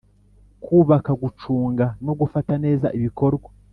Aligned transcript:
kubaka 0.63 1.11
gucunga 1.21 1.85
no 2.05 2.13
gufata 2.19 2.53
neza 2.63 2.87
ibikorwa. 2.97 3.49